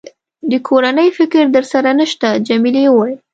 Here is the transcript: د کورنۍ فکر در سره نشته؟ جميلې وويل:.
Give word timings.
د 0.51 0.53
کورنۍ 0.67 1.09
فکر 1.17 1.43
در 1.55 1.65
سره 1.73 1.89
نشته؟ 1.99 2.29
جميلې 2.47 2.83
وويل:. 2.89 3.17